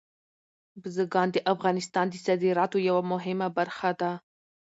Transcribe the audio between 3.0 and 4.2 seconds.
مهمه برخه ده.